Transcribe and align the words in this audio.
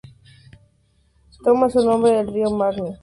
Toma 1.43 1.69
su 1.69 1.85
nombre 1.85 2.13
del 2.13 2.33
río 2.33 2.49
Marne, 2.49 2.49
que 2.49 2.49
atraviesa 2.49 2.75
su 2.79 2.81
territorio. 2.81 2.99